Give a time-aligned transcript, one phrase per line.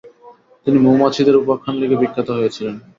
[0.65, 2.75] তিনি মৌমাছিদের উপাখ্যান লিখে বিখ্যাত হয়েছিলেন।